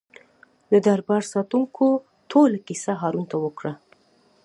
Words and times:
د 0.71 0.73
دربار 0.87 1.23
ساتونکو 1.33 1.85
ټوله 2.31 2.57
کیسه 2.67 2.91
هارون 3.01 3.25
ته 3.31 3.37
وکړه. 3.43 3.73